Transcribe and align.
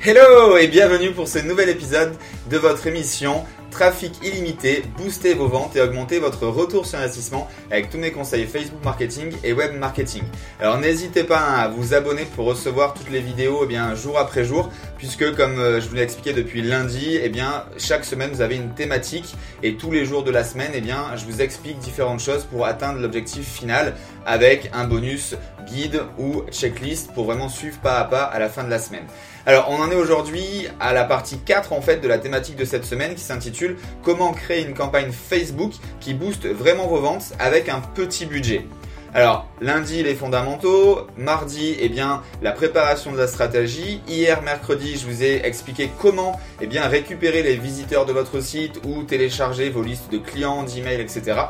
Hello 0.00 0.56
et 0.56 0.68
bienvenue 0.68 1.10
pour 1.10 1.26
ce 1.26 1.40
nouvel 1.40 1.70
épisode 1.70 2.14
de 2.48 2.56
votre 2.56 2.86
émission 2.86 3.44
Trafic 3.70 4.12
illimité, 4.24 4.82
booster 4.96 5.34
vos 5.34 5.46
ventes 5.46 5.76
et 5.76 5.80
augmenter 5.80 6.18
votre 6.18 6.46
retour 6.46 6.86
sur 6.86 6.98
investissement 6.98 7.48
avec 7.70 7.90
tous 7.90 7.98
mes 7.98 8.10
conseils 8.10 8.46
Facebook 8.46 8.82
marketing 8.82 9.32
et 9.44 9.52
web 9.52 9.78
marketing. 9.78 10.22
Alors 10.58 10.78
n'hésitez 10.78 11.22
pas 11.22 11.38
hein, 11.38 11.58
à 11.58 11.68
vous 11.68 11.92
abonner 11.92 12.24
pour 12.34 12.46
recevoir 12.46 12.94
toutes 12.94 13.10
les 13.10 13.20
vidéos 13.20 13.60
eh 13.64 13.66
bien, 13.66 13.94
jour 13.94 14.18
après 14.18 14.44
jour 14.44 14.70
puisque 14.96 15.34
comme 15.36 15.58
euh, 15.58 15.80
je 15.80 15.88
vous 15.88 15.94
l'ai 15.94 16.02
expliqué 16.02 16.32
depuis 16.32 16.62
lundi, 16.62 17.18
eh 17.22 17.28
bien, 17.28 17.64
chaque 17.76 18.04
semaine 18.04 18.30
vous 18.32 18.40
avez 18.40 18.56
une 18.56 18.74
thématique 18.74 19.34
et 19.62 19.76
tous 19.76 19.90
les 19.90 20.04
jours 20.04 20.24
de 20.24 20.30
la 20.30 20.44
semaine, 20.44 20.70
eh 20.74 20.80
bien, 20.80 21.14
je 21.16 21.24
vous 21.24 21.42
explique 21.42 21.78
différentes 21.78 22.20
choses 22.20 22.44
pour 22.44 22.66
atteindre 22.66 23.00
l'objectif 23.00 23.46
final 23.46 23.94
avec 24.26 24.70
un 24.72 24.84
bonus 24.84 25.36
guide 25.66 26.02
ou 26.18 26.42
checklist 26.50 27.12
pour 27.12 27.26
vraiment 27.26 27.48
suivre 27.48 27.78
pas 27.78 27.98
à 27.98 28.04
pas 28.04 28.22
à 28.22 28.38
la 28.38 28.48
fin 28.48 28.64
de 28.64 28.70
la 28.70 28.78
semaine. 28.78 29.04
Alors 29.46 29.70
on 29.70 29.76
en 29.80 29.90
est 29.90 29.94
aujourd'hui 29.94 30.68
à 30.80 30.92
la 30.92 31.04
partie 31.04 31.38
4 31.38 31.72
en 31.72 31.80
fait 31.80 31.98
de 31.98 32.08
la 32.08 32.18
thématique 32.18 32.56
de 32.56 32.64
cette 32.64 32.84
semaine 32.84 33.14
qui 33.14 33.22
s'intitule 33.22 33.57
Comment 34.02 34.32
créer 34.32 34.64
une 34.66 34.74
campagne 34.74 35.10
Facebook 35.12 35.72
qui 36.00 36.14
booste 36.14 36.46
vraiment 36.46 36.86
vos 36.86 37.00
ventes 37.00 37.32
avec 37.38 37.68
un 37.68 37.80
petit 37.80 38.26
budget? 38.26 38.66
Alors, 39.14 39.48
lundi, 39.60 40.02
les 40.02 40.14
fondamentaux. 40.14 41.06
Mardi, 41.16 41.76
eh 41.80 41.88
bien, 41.88 42.22
la 42.42 42.52
préparation 42.52 43.10
de 43.10 43.16
la 43.16 43.26
stratégie. 43.26 44.02
Hier, 44.06 44.42
mercredi, 44.42 44.98
je 44.98 45.06
vous 45.06 45.22
ai 45.22 45.46
expliqué 45.46 45.90
comment, 45.98 46.38
eh 46.60 46.66
bien, 46.66 46.86
récupérer 46.86 47.42
les 47.42 47.56
visiteurs 47.56 48.04
de 48.04 48.12
votre 48.12 48.40
site 48.40 48.80
ou 48.86 49.04
télécharger 49.04 49.70
vos 49.70 49.82
listes 49.82 50.12
de 50.12 50.18
clients, 50.18 50.62
d'emails, 50.62 51.00
etc. 51.00 51.40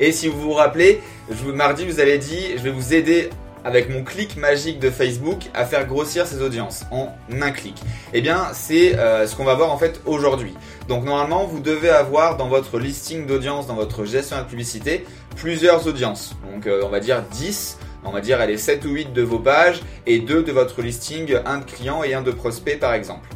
Et 0.00 0.12
si 0.12 0.28
vous 0.28 0.40
vous 0.40 0.52
rappelez, 0.52 1.02
je, 1.30 1.50
mardi, 1.50 1.84
vous 1.84 2.00
avez 2.00 2.18
dit, 2.18 2.52
je 2.56 2.62
vais 2.62 2.70
vous 2.70 2.94
aider 2.94 3.30
avec 3.66 3.90
mon 3.90 4.04
clic 4.04 4.36
magique 4.36 4.78
de 4.78 4.90
Facebook 4.90 5.50
à 5.52 5.66
faire 5.66 5.88
grossir 5.88 6.24
ses 6.24 6.40
audiences 6.40 6.84
en 6.92 7.08
un 7.42 7.50
clic 7.50 7.74
Eh 8.14 8.20
bien, 8.20 8.46
c'est 8.52 8.96
euh, 8.96 9.26
ce 9.26 9.34
qu'on 9.34 9.42
va 9.42 9.54
voir 9.54 9.72
en 9.72 9.76
fait 9.76 10.00
aujourd'hui. 10.06 10.54
Donc 10.86 11.04
normalement, 11.04 11.46
vous 11.46 11.58
devez 11.58 11.90
avoir 11.90 12.36
dans 12.36 12.46
votre 12.46 12.78
listing 12.78 13.26
d'audience, 13.26 13.66
dans 13.66 13.74
votre 13.74 14.04
gestion 14.04 14.36
de 14.36 14.42
la 14.42 14.46
publicité, 14.46 15.04
plusieurs 15.34 15.88
audiences. 15.88 16.36
Donc 16.48 16.68
euh, 16.68 16.82
on 16.84 16.88
va 16.90 17.00
dire 17.00 17.22
10, 17.32 17.78
on 18.04 18.12
va 18.12 18.20
dire 18.20 18.40
est 18.40 18.56
7 18.56 18.84
ou 18.84 18.90
8 18.90 19.12
de 19.12 19.22
vos 19.22 19.40
pages 19.40 19.82
et 20.06 20.20
2 20.20 20.44
de 20.44 20.52
votre 20.52 20.80
listing, 20.80 21.36
un 21.44 21.58
de 21.58 21.64
clients 21.64 22.04
et 22.04 22.14
un 22.14 22.22
de 22.22 22.30
prospects 22.30 22.78
par 22.78 22.94
exemple. 22.94 23.28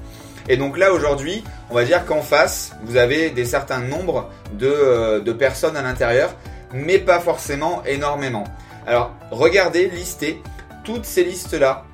Et 0.48 0.56
donc 0.56 0.78
là 0.78 0.92
aujourd'hui, 0.92 1.42
on 1.70 1.74
va 1.74 1.82
dire 1.82 2.06
qu'en 2.06 2.22
face, 2.22 2.70
vous 2.84 2.96
avez 2.96 3.30
des 3.30 3.44
certains 3.44 3.80
nombres 3.80 4.30
de, 4.52 4.68
euh, 4.68 5.18
de 5.18 5.32
personnes 5.32 5.76
à 5.76 5.82
l'intérieur, 5.82 6.36
mais 6.72 6.98
pas 6.98 7.18
forcément 7.18 7.82
énormément. 7.84 8.44
Alors, 8.86 9.14
regardez, 9.30 9.88
listez 9.88 10.42
toutes 10.84 11.04
ces 11.04 11.24
listes-là 11.24 11.84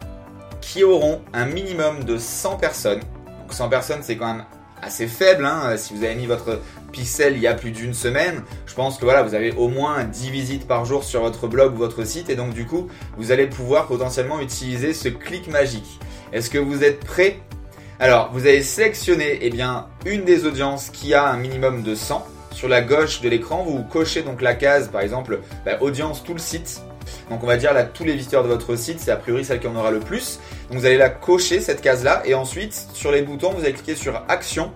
qui 0.61 0.84
auront 0.84 1.20
un 1.33 1.47
minimum 1.47 2.05
de 2.05 2.19
100 2.19 2.56
personnes. 2.56 3.01
Donc 3.01 3.53
100 3.53 3.69
personnes, 3.69 4.01
c'est 4.03 4.17
quand 4.17 4.34
même 4.34 4.45
assez 4.83 5.07
faible. 5.07 5.45
Hein. 5.45 5.77
Si 5.77 5.95
vous 5.95 6.05
avez 6.05 6.14
mis 6.14 6.27
votre 6.27 6.61
pixel 6.92 7.34
il 7.37 7.42
y 7.42 7.47
a 7.47 7.55
plus 7.55 7.70
d'une 7.70 7.95
semaine, 7.95 8.42
je 8.67 8.75
pense 8.75 8.98
que 8.98 9.05
voilà, 9.05 9.23
vous 9.23 9.34
avez 9.34 9.53
au 9.53 9.69
moins 9.69 10.05
10 10.05 10.31
visites 10.31 10.67
par 10.67 10.84
jour 10.84 11.05
sur 11.05 11.23
votre 11.23 11.47
blog 11.47 11.75
ou 11.75 11.79
votre 11.79 12.05
site. 12.05 12.31
Et 12.31 12.37
donc 12.37 12.55
du 12.55 12.67
coup, 12.67 12.89
vous 13.17 13.33
allez 13.33 13.47
pouvoir 13.47 13.87
potentiellement 13.87 14.41
utiliser 14.41 14.92
ce 14.92 15.09
clic 15.09 15.48
magique. 15.48 16.01
Est-ce 16.33 16.51
que 16.51 16.59
vous 16.59 16.83
êtes 16.83 17.01
prêt 17.05 17.41
Alors, 18.01 18.31
vous 18.33 18.41
allez 18.41 18.62
sélectionner 18.62 19.39
eh 19.42 19.51
bien, 19.51 19.87
une 20.05 20.25
des 20.25 20.47
audiences 20.47 20.91
qui 20.91 21.14
a 21.14 21.29
un 21.29 21.37
minimum 21.37 21.83
de 21.83 21.95
100 21.95 22.27
sur 22.56 22.68
la 22.68 22.80
gauche 22.80 23.20
de 23.20 23.28
l'écran, 23.28 23.64
vous 23.64 23.82
cochez 23.82 24.22
donc 24.22 24.40
la 24.40 24.54
case, 24.54 24.88
par 24.88 25.02
exemple, 25.02 25.40
bah, 25.66 25.76
audience 25.82 26.24
tout 26.24 26.32
le 26.32 26.38
site. 26.38 26.80
Donc 27.28 27.44
on 27.44 27.46
va 27.46 27.58
dire 27.58 27.74
là 27.74 27.84
tous 27.84 28.02
les 28.02 28.14
visiteurs 28.14 28.42
de 28.42 28.48
votre 28.48 28.76
site, 28.76 28.98
c'est 28.98 29.10
a 29.10 29.16
priori 29.16 29.44
celle 29.44 29.60
qui 29.60 29.66
en 29.66 29.76
aura 29.76 29.90
le 29.90 30.00
plus. 30.00 30.40
Donc 30.70 30.78
vous 30.78 30.86
allez 30.86 30.96
la 30.96 31.10
cocher 31.10 31.60
cette 31.60 31.82
case 31.82 32.02
là 32.02 32.22
et 32.24 32.32
ensuite 32.32 32.88
sur 32.94 33.12
les 33.12 33.20
boutons 33.20 33.50
vous 33.50 33.62
allez 33.62 33.74
cliquer 33.74 33.94
sur 33.94 34.22
action, 34.28 34.72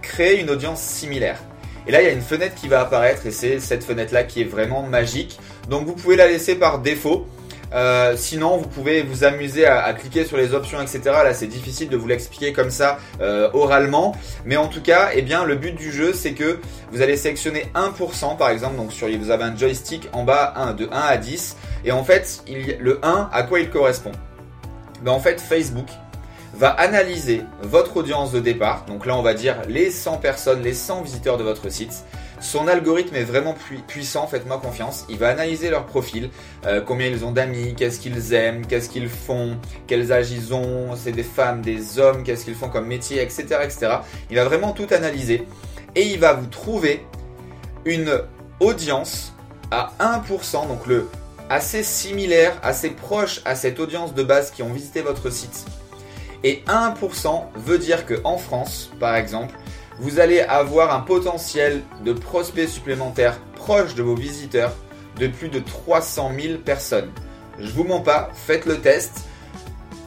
créer 0.00 0.40
une 0.40 0.48
audience 0.48 0.80
similaire. 0.80 1.40
Et 1.88 1.92
là 1.92 2.02
il 2.02 2.04
y 2.04 2.08
a 2.08 2.12
une 2.12 2.22
fenêtre 2.22 2.54
qui 2.54 2.68
va 2.68 2.82
apparaître 2.82 3.26
et 3.26 3.32
c'est 3.32 3.58
cette 3.58 3.82
fenêtre 3.82 4.14
là 4.14 4.22
qui 4.22 4.40
est 4.42 4.48
vraiment 4.48 4.84
magique. 4.84 5.40
Donc 5.68 5.86
vous 5.86 5.94
pouvez 5.94 6.14
la 6.14 6.28
laisser 6.28 6.54
par 6.54 6.78
défaut. 6.78 7.26
Euh, 7.72 8.14
sinon, 8.16 8.56
vous 8.56 8.68
pouvez 8.68 9.02
vous 9.02 9.24
amuser 9.24 9.66
à, 9.66 9.92
cliquer 9.92 10.24
sur 10.24 10.36
les 10.36 10.54
options, 10.54 10.80
etc. 10.80 11.00
Là, 11.06 11.34
c'est 11.34 11.46
difficile 11.46 11.88
de 11.88 11.96
vous 11.96 12.06
l'expliquer 12.06 12.52
comme 12.52 12.70
ça 12.70 12.98
euh, 13.20 13.50
oralement, 13.52 14.14
mais 14.44 14.56
en 14.56 14.68
tout 14.68 14.82
cas, 14.82 15.10
eh 15.14 15.22
bien, 15.22 15.44
le 15.44 15.56
but 15.56 15.74
du 15.74 15.92
jeu, 15.92 16.12
c'est 16.12 16.32
que 16.32 16.58
vous 16.92 17.02
allez 17.02 17.16
sélectionner 17.16 17.66
1% 17.74 18.36
par 18.36 18.50
exemple. 18.50 18.76
Donc, 18.76 18.92
sur 18.92 19.08
vous 19.08 19.30
avez 19.30 19.44
un 19.44 19.56
joystick 19.56 20.08
en 20.12 20.24
bas, 20.24 20.52
1 20.56 20.74
de 20.74 20.86
1 20.86 20.90
à 20.90 21.16
10, 21.16 21.56
et 21.84 21.92
en 21.92 22.04
fait, 22.04 22.42
le 22.48 23.00
1, 23.02 23.30
à 23.32 23.42
quoi 23.42 23.60
il 23.60 23.70
correspond? 23.70 24.12
Ben, 25.02 25.12
en 25.12 25.20
fait, 25.20 25.40
Facebook 25.40 25.86
va 26.58 26.70
analyser 26.70 27.42
votre 27.62 27.96
audience 27.96 28.32
de 28.32 28.40
départ. 28.40 28.84
Donc 28.86 29.06
là, 29.06 29.16
on 29.16 29.22
va 29.22 29.34
dire 29.34 29.56
les 29.68 29.90
100 29.90 30.18
personnes, 30.18 30.62
les 30.62 30.74
100 30.74 31.02
visiteurs 31.02 31.38
de 31.38 31.44
votre 31.44 31.70
site 31.70 32.04
son 32.40 32.68
algorithme 32.68 33.16
est 33.16 33.24
vraiment 33.24 33.54
puissant, 33.86 34.26
faites-moi 34.26 34.58
confiance. 34.58 35.04
Il 35.08 35.18
va 35.18 35.28
analyser 35.28 35.70
leur 35.70 35.86
profil, 35.86 36.30
euh, 36.66 36.80
combien 36.80 37.08
ils 37.08 37.24
ont 37.24 37.32
d'amis, 37.32 37.74
qu'est-ce 37.76 37.98
qu'ils 37.98 38.32
aiment, 38.32 38.66
qu'est-ce 38.66 38.88
qu'ils 38.88 39.08
font, 39.08 39.58
quels 39.86 40.12
âges 40.12 40.30
ils 40.30 40.54
ont, 40.54 40.94
c'est 40.96 41.12
des 41.12 41.22
femmes, 41.22 41.62
des 41.62 41.98
hommes, 41.98 42.22
qu'est-ce 42.22 42.44
qu'ils 42.44 42.54
font 42.54 42.68
comme 42.68 42.86
métier, 42.86 43.20
etc., 43.20 43.60
etc. 43.62 43.96
Il 44.30 44.36
va 44.36 44.44
vraiment 44.44 44.72
tout 44.72 44.86
analyser 44.90 45.46
et 45.94 46.02
il 46.06 46.20
va 46.20 46.34
vous 46.34 46.46
trouver 46.46 47.04
une 47.84 48.20
audience 48.60 49.34
à 49.70 49.92
1%, 50.00 50.68
donc 50.68 50.86
le 50.86 51.08
assez 51.50 51.82
similaire, 51.82 52.56
assez 52.62 52.90
proche 52.90 53.40
à 53.44 53.54
cette 53.54 53.80
audience 53.80 54.14
de 54.14 54.22
base 54.22 54.50
qui 54.50 54.62
ont 54.62 54.72
visité 54.72 55.00
votre 55.00 55.30
site. 55.30 55.64
Et 56.44 56.62
1% 56.66 57.44
veut 57.56 57.78
dire 57.78 58.06
que 58.06 58.14
en 58.24 58.38
France, 58.38 58.90
par 59.00 59.16
exemple, 59.16 59.54
vous 59.98 60.20
allez 60.20 60.40
avoir 60.40 60.94
un 60.94 61.00
potentiel 61.00 61.82
de 62.04 62.12
prospects 62.12 62.68
supplémentaires 62.68 63.38
proches 63.56 63.94
de 63.94 64.02
vos 64.02 64.14
visiteurs 64.14 64.72
de 65.18 65.26
plus 65.26 65.48
de 65.48 65.58
300 65.58 66.30
000 66.40 66.58
personnes. 66.58 67.10
Je 67.58 67.72
vous 67.72 67.84
mens 67.84 68.00
pas, 68.00 68.30
faites 68.34 68.66
le 68.66 68.78
test. 68.78 69.24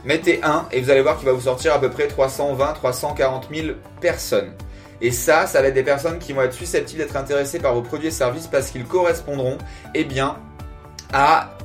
Mettez 0.06 0.40
1 0.42 0.70
et 0.72 0.82
vous 0.82 0.90
allez 0.90 1.02
voir 1.02 1.18
qu'il 1.18 1.28
va 1.28 1.34
vous 1.34 1.42
sortir 1.42 1.74
à 1.74 1.80
peu 1.80 1.90
près 1.90 2.08
320, 2.08 2.74
340 2.74 3.48
000 3.54 3.68
personnes. 4.00 4.54
Et 5.02 5.12
ça, 5.12 5.48
ça 5.48 5.62
va 5.62 5.68
être 5.68 5.74
des 5.74 5.84
personnes 5.84 6.20
qui 6.20 6.32
vont 6.32 6.42
être 6.42 6.54
susceptibles 6.54 7.02
d'être 7.02 7.18
intéressées 7.18 7.60
par 7.60 7.74
vos 7.74 7.82
produits 7.82 8.08
et 8.08 8.12
services 8.12 8.48
parce 8.48 8.72
qu'ils 8.72 8.86
correspondront, 8.86 9.58
eh 9.94 10.04
bien, 10.04 10.38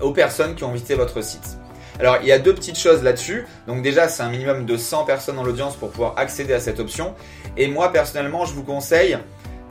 aux 0.02 0.12
personnes 0.12 0.54
qui 0.54 0.64
ont 0.64 0.72
visité 0.72 0.94
votre 0.94 1.22
site. 1.22 1.58
Alors 1.98 2.18
il 2.22 2.28
y 2.28 2.32
a 2.32 2.38
deux 2.38 2.54
petites 2.54 2.78
choses 2.78 3.02
là-dessus. 3.02 3.46
Donc 3.66 3.82
déjà 3.82 4.08
c'est 4.08 4.22
un 4.22 4.28
minimum 4.28 4.66
de 4.66 4.76
100 4.76 5.04
personnes 5.04 5.36
dans 5.36 5.44
l'audience 5.44 5.76
pour 5.76 5.90
pouvoir 5.90 6.14
accéder 6.16 6.52
à 6.52 6.60
cette 6.60 6.80
option. 6.80 7.14
Et 7.56 7.68
moi 7.68 7.92
personnellement 7.92 8.44
je 8.44 8.54
vous 8.54 8.64
conseille, 8.64 9.18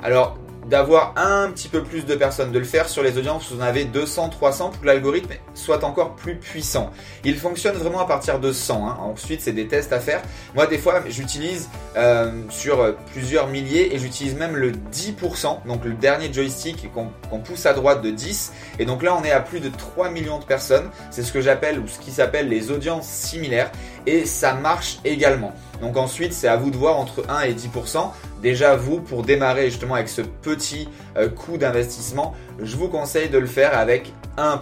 alors 0.04 0.38
d'avoir 0.70 1.14
un 1.18 1.52
petit 1.52 1.68
peu 1.68 1.84
plus 1.84 2.06
de 2.06 2.16
personnes, 2.16 2.52
de 2.52 2.60
le 2.60 2.66
faire 2.66 2.90
sur 2.90 3.04
les 3.04 3.18
audiences 3.18 3.52
vous 3.52 3.60
en 3.60 3.64
avez 3.64 3.86
200, 3.86 4.30
300 4.30 4.70
pour 4.70 4.82
que 4.82 4.86
l'algorithme 4.86 5.34
soit 5.54 5.84
encore 5.84 6.16
plus 6.16 6.36
puissant. 6.38 6.92
Il 7.24 7.38
fonctionne 7.38 7.76
vraiment 7.76 8.00
à 8.00 8.06
partir 8.06 8.40
de 8.40 8.52
100. 8.52 8.88
Hein. 8.88 8.98
Ensuite, 9.00 9.42
c'est 9.42 9.52
des 9.52 9.68
tests 9.68 9.94
à 9.94 10.00
faire. 10.00 10.22
Moi, 10.56 10.68
des 10.68 10.78
fois, 10.78 11.04
j'utilise 11.08 11.70
euh, 11.96 12.32
sur 12.50 12.96
plusieurs 13.12 13.48
milliers 13.48 13.96
et 13.96 14.00
j'utilise 14.00 14.36
même 14.36 14.56
le 14.56 14.72
10%, 14.72 15.66
donc 15.68 15.86
le 15.86 15.94
dernier 15.94 16.32
joystick 16.32 16.90
qu'on 16.94 17.40
pousse 17.40 17.66
à 17.66 17.74
droite 17.74 18.02
de 18.02 18.10
10. 18.10 18.54
Et 18.80 18.86
donc 18.86 19.04
là, 19.04 19.16
on 19.20 19.24
est 19.24 19.32
à 19.32 19.42
plus 19.42 19.60
de 19.60 19.70
3 19.70 20.10
millions 20.10 20.40
de 20.40 20.46
personnes. 20.46 20.90
C'est 21.12 21.24
ce 21.24 21.32
que 21.32 21.42
j'appelle 21.42 21.80
ou 21.80 21.88
ce 21.88 22.00
qui 22.00 22.12
s'appelle 22.12 22.50
les 22.50 22.72
audiences 22.72 23.08
similaires. 23.08 23.72
Et 24.08 24.26
ça 24.26 24.54
marche 24.54 25.00
également. 25.04 25.54
Donc 25.82 25.98
ensuite, 25.98 26.34
c'est 26.34 26.48
à 26.48 26.56
vous 26.56 26.72
de 26.72 26.78
voir 26.78 26.98
entre 26.98 27.24
1 27.30 27.42
et 27.42 27.54
10%. 27.54 28.10
Déjà, 28.42 28.76
vous, 28.76 29.02
pour 29.02 29.24
démarrer 29.24 29.70
justement 29.70 29.96
avec 29.96 30.10
ce 30.10 30.22
petit 30.22 30.88
euh, 31.18 31.30
coût 31.30 31.58
d'investissement, 31.58 32.34
je 32.62 32.76
vous 32.76 32.88
conseille 32.88 33.30
de 33.30 33.38
le 33.38 33.48
faire 33.48 33.78
avec 33.78 34.14
1%. 34.38 34.60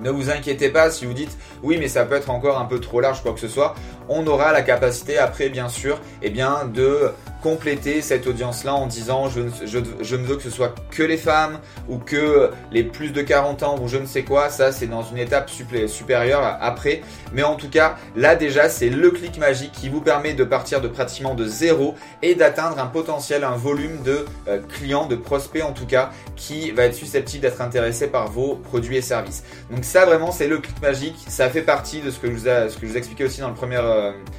Ne 0.00 0.10
vous 0.10 0.30
inquiétez 0.30 0.68
pas 0.68 0.90
si 0.90 1.06
vous 1.06 1.12
dites 1.12 1.36
oui 1.64 1.76
mais 1.76 1.88
ça 1.88 2.04
peut 2.04 2.14
être 2.14 2.30
encore 2.30 2.60
un 2.60 2.66
peu 2.66 2.78
trop 2.78 3.00
large 3.00 3.22
quoi 3.22 3.32
que 3.32 3.40
ce 3.40 3.48
soit. 3.48 3.74
On 4.08 4.26
aura 4.26 4.52
la 4.52 4.62
capacité 4.62 5.18
après 5.18 5.48
bien 5.48 5.68
sûr 5.68 6.00
eh 6.22 6.30
bien, 6.30 6.64
de 6.72 7.12
compléter 7.42 8.02
cette 8.02 8.26
audience-là 8.26 8.74
en 8.74 8.86
disant 8.86 9.28
je, 9.28 9.40
ne 9.40 10.24
veux 10.24 10.36
que 10.36 10.42
ce 10.42 10.50
soit 10.50 10.74
que 10.90 11.02
les 11.02 11.16
femmes 11.16 11.58
ou 11.88 11.98
que 11.98 12.50
les 12.72 12.82
plus 12.82 13.10
de 13.10 13.22
40 13.22 13.62
ans 13.62 13.78
ou 13.80 13.88
je 13.88 13.96
ne 13.96 14.06
sais 14.06 14.22
quoi, 14.22 14.50
ça 14.50 14.72
c'est 14.72 14.86
dans 14.86 15.02
une 15.02 15.18
étape 15.18 15.50
supérieure 15.86 16.58
après. 16.60 17.02
Mais 17.32 17.42
en 17.42 17.54
tout 17.54 17.70
cas, 17.70 17.96
là 18.16 18.34
déjà 18.34 18.68
c'est 18.68 18.90
le 18.90 19.10
clic 19.10 19.38
magique 19.38 19.72
qui 19.72 19.88
vous 19.88 20.00
permet 20.00 20.34
de 20.34 20.44
partir 20.44 20.80
de 20.80 20.88
pratiquement 20.88 21.34
de 21.34 21.46
zéro 21.46 21.94
et 22.22 22.34
d'atteindre 22.34 22.78
un 22.78 22.86
potentiel, 22.86 23.44
un 23.44 23.56
volume 23.56 24.02
de 24.02 24.24
euh, 24.48 24.58
clients, 24.68 25.06
de 25.06 25.16
prospects 25.16 25.62
en 25.62 25.72
tout 25.72 25.86
cas, 25.86 26.10
qui 26.36 26.70
va 26.72 26.84
être 26.84 26.94
susceptible 26.94 27.42
d'être 27.42 27.60
intéressé 27.60 28.08
par 28.08 28.28
vos 28.28 28.56
produits 28.56 28.96
et 28.96 29.02
services. 29.02 29.44
Donc 29.70 29.84
ça 29.84 30.06
vraiment 30.06 30.32
c'est 30.32 30.48
le 30.48 30.58
clic 30.58 30.80
magique, 30.82 31.16
ça 31.28 31.48
fait 31.48 31.62
partie 31.62 32.00
de 32.00 32.10
ce 32.10 32.18
que 32.18 32.28
je 32.28 32.32
vous, 32.32 32.48
ai, 32.48 32.68
ce 32.68 32.76
que 32.76 32.86
je 32.86 32.92
vous 32.92 32.96
expliquais 32.96 33.24
aussi 33.24 33.40
dans 33.40 33.48
le 33.48 33.54
premier 33.54 33.76
euh, 33.76 33.97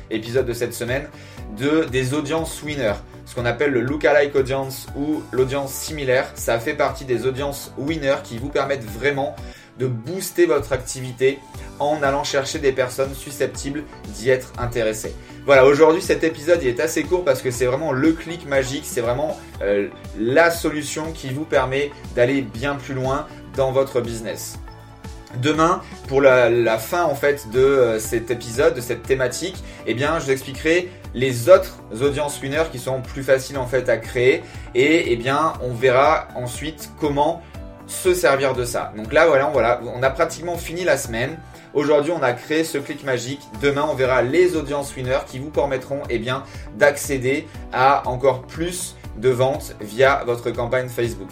épisode 0.09 0.45
de 0.45 0.53
cette 0.53 0.73
semaine, 0.73 1.07
de, 1.57 1.85
des 1.91 2.13
audiences 2.13 2.61
winners 2.63 2.95
ce 3.29 3.35
qu'on 3.35 3.45
appelle 3.45 3.69
le 3.69 3.81
lookalike 3.81 4.35
audience 4.35 4.87
ou 4.97 5.21
l'audience 5.31 5.71
similaire. 5.71 6.31
Ça 6.33 6.59
fait 6.59 6.73
partie 6.73 7.05
des 7.05 7.27
audiences 7.27 7.71
winners 7.77 8.23
qui 8.23 8.39
vous 8.39 8.49
permettent 8.49 8.85
vraiment 8.85 9.35
de 9.77 9.85
booster 9.85 10.47
votre 10.47 10.73
activité 10.73 11.37
en 11.77 12.01
allant 12.01 12.23
chercher 12.23 12.57
des 12.57 12.71
personnes 12.71 13.13
susceptibles 13.13 13.83
d'y 14.15 14.31
être 14.31 14.51
intéressées. 14.57 15.15
Voilà, 15.45 15.65
aujourd'hui 15.65 16.01
cet 16.01 16.23
épisode 16.23 16.59
il 16.63 16.69
est 16.69 16.79
assez 16.79 17.03
court 17.03 17.23
parce 17.23 17.43
que 17.43 17.51
c'est 17.51 17.67
vraiment 17.67 17.91
le 17.91 18.13
clic 18.13 18.47
magique, 18.47 18.83
c'est 18.83 19.01
vraiment 19.01 19.37
euh, 19.61 19.89
la 20.19 20.49
solution 20.49 21.11
qui 21.11 21.29
vous 21.29 21.45
permet 21.45 21.91
d'aller 22.15 22.41
bien 22.41 22.75
plus 22.75 22.95
loin 22.95 23.27
dans 23.55 23.71
votre 23.71 24.01
business. 24.01 24.57
Demain, 25.37 25.81
pour 26.07 26.21
la, 26.21 26.77
fin 26.79 27.03
en 27.03 27.13
fait 27.13 27.49
de 27.51 27.59
euh, 27.59 27.99
cet 27.99 28.31
épisode, 28.31 28.73
de 28.73 28.81
cette 28.81 29.03
thématique, 29.03 29.63
eh 29.85 29.93
bien, 29.93 30.17
je 30.19 30.25
vous 30.25 30.31
expliquerai 30.31 30.89
les 31.13 31.49
autres 31.49 31.77
audiences 32.01 32.41
winners 32.41 32.65
qui 32.71 32.79
sont 32.79 33.01
plus 33.01 33.23
faciles 33.23 33.57
en 33.57 33.67
fait 33.67 33.89
à 33.89 33.97
créer 33.97 34.43
et 34.73 35.11
eh 35.11 35.15
bien, 35.15 35.53
on 35.61 35.73
verra 35.73 36.27
ensuite 36.35 36.89
comment 36.99 37.43
se 37.85 38.13
servir 38.13 38.53
de 38.53 38.65
ça. 38.65 38.91
Donc 38.97 39.13
là, 39.13 39.27
voilà, 39.27 39.49
voilà, 39.51 39.81
on 39.95 40.01
a 40.03 40.09
pratiquement 40.09 40.57
fini 40.57 40.83
la 40.83 40.97
semaine. 40.97 41.37
Aujourd'hui, 41.73 42.11
on 42.11 42.23
a 42.23 42.33
créé 42.33 42.63
ce 42.63 42.79
clic 42.79 43.03
magique. 43.03 43.41
Demain, 43.61 43.87
on 43.89 43.93
verra 43.93 44.23
les 44.23 44.55
audiences 44.55 44.95
winners 44.95 45.25
qui 45.27 45.37
vous 45.37 45.51
permettront 45.51 46.01
eh 46.09 46.17
bien, 46.17 46.43
d'accéder 46.75 47.47
à 47.71 48.07
encore 48.07 48.43
plus 48.43 48.95
de 49.17 49.29
ventes 49.29 49.75
via 49.81 50.23
votre 50.25 50.49
campagne 50.51 50.89
Facebook. 50.89 51.29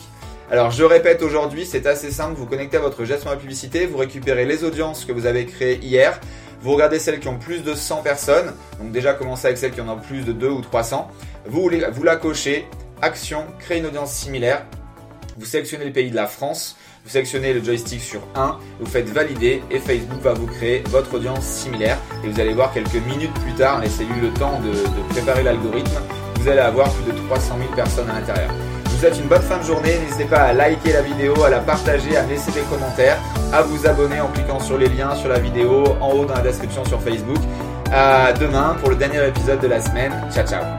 Alors 0.49 0.71
je 0.71 0.85
répète 0.85 1.21
aujourd'hui, 1.23 1.65
c'est 1.65 1.85
assez 1.87 2.09
simple, 2.09 2.35
vous 2.37 2.45
connectez 2.45 2.77
à 2.77 2.79
votre 2.79 3.03
gestion 3.03 3.29
de 3.31 3.35
publicité, 3.35 3.85
vous 3.85 3.97
récupérez 3.97 4.45
les 4.45 4.63
audiences 4.63 5.03
que 5.03 5.11
vous 5.11 5.25
avez 5.25 5.45
créées 5.45 5.77
hier, 5.81 6.21
vous 6.61 6.71
regardez 6.71 6.99
celles 6.99 7.19
qui 7.19 7.27
ont 7.27 7.37
plus 7.37 7.63
de 7.63 7.73
100 7.73 8.01
personnes, 8.01 8.53
donc 8.79 8.93
déjà 8.93 9.13
commencez 9.13 9.47
avec 9.47 9.57
celles 9.57 9.71
qui 9.71 9.81
en 9.81 9.89
ont 9.89 9.99
plus 9.99 10.21
de 10.21 10.31
2 10.31 10.47
ou 10.47 10.61
300, 10.61 11.11
vous, 11.47 11.69
vous 11.91 12.03
la 12.03 12.15
cochez, 12.15 12.65
action, 13.01 13.43
créer 13.59 13.79
une 13.79 13.87
audience 13.87 14.13
similaire, 14.13 14.65
vous 15.37 15.45
sélectionnez 15.45 15.83
le 15.83 15.91
pays 15.91 16.11
de 16.11 16.15
la 16.15 16.27
France, 16.27 16.77
vous 17.03 17.09
sélectionnez 17.09 17.51
le 17.53 17.61
joystick 17.61 17.99
sur 17.99 18.21
1, 18.35 18.57
vous 18.79 18.89
faites 18.89 19.09
valider 19.09 19.61
et 19.69 19.79
Facebook 19.79 20.21
va 20.21 20.31
vous 20.31 20.47
créer 20.47 20.81
votre 20.87 21.15
audience 21.15 21.43
similaire 21.43 21.97
et 22.23 22.29
vous 22.29 22.39
allez 22.39 22.53
voir 22.53 22.71
quelques 22.73 23.05
minutes 23.05 23.33
plus 23.41 23.53
tard, 23.53 23.81
laissez-lui 23.81 24.21
le 24.21 24.29
temps 24.29 24.61
de 24.61 25.13
préparer 25.13 25.43
l'algorithme, 25.43 25.99
vous 26.39 26.47
allez 26.47 26.59
avoir 26.59 26.89
plus 26.93 27.11
de 27.11 27.17
300 27.27 27.57
000 27.59 27.73
personnes 27.73 28.09
à 28.09 28.21
l'intérieur. 28.21 28.51
Vous 28.97 29.03
souhaite 29.03 29.19
une 29.19 29.27
bonne 29.27 29.43
fin 29.43 29.59
de 29.59 29.63
journée. 29.63 29.99
N'hésitez 29.99 30.25
pas 30.25 30.39
à 30.39 30.53
liker 30.53 30.91
la 30.91 31.03
vidéo, 31.03 31.43
à 31.43 31.51
la 31.51 31.59
partager, 31.59 32.17
à 32.17 32.23
laisser 32.23 32.51
des 32.51 32.61
commentaires, 32.61 33.19
à 33.53 33.61
vous 33.61 33.85
abonner 33.85 34.19
en 34.19 34.27
cliquant 34.29 34.59
sur 34.59 34.75
les 34.75 34.89
liens 34.89 35.13
sur 35.13 35.29
la 35.29 35.37
vidéo 35.37 35.83
en 36.01 36.13
haut 36.13 36.25
dans 36.25 36.33
la 36.33 36.41
description 36.41 36.83
sur 36.83 36.99
Facebook. 36.99 37.37
Demain 38.39 38.75
pour 38.79 38.89
le 38.89 38.95
dernier 38.95 39.27
épisode 39.27 39.59
de 39.59 39.67
la 39.67 39.81
semaine. 39.81 40.13
Ciao 40.33 40.47
ciao 40.47 40.77